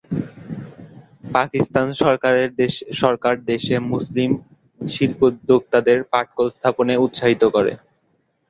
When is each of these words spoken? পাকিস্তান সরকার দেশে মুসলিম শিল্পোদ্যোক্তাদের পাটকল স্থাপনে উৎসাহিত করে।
পাকিস্তান 1.33 1.87
সরকার 3.01 3.35
দেশে 3.49 3.75
মুসলিম 3.91 4.29
শিল্পোদ্যোক্তাদের 4.81 5.97
পাটকল 6.11 6.47
স্থাপনে 6.55 6.93
উৎসাহিত 7.05 7.43
করে। 7.55 7.71